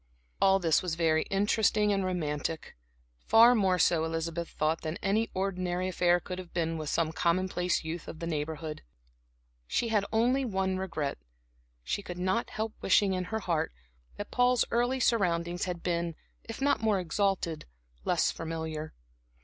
[0.41, 2.75] All this was very interesting and romantic;
[3.27, 7.83] far more so, Elizabeth thought, than any ordinary affair could have been, with some commonplace
[7.83, 8.81] youth of the neighborhood.
[9.67, 11.19] She had only one regret;
[11.83, 13.73] she could not help wishing in her heart
[14.17, 16.15] that Paul's early surroundings had been,
[16.45, 17.65] if not more exalted,
[18.03, 18.95] less familiar.